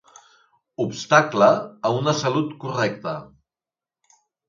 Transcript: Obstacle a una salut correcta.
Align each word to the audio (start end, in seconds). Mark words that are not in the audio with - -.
Obstacle 0.85 1.51
a 1.89 1.93
una 1.99 2.17
salut 2.25 2.59
correcta. 2.67 3.17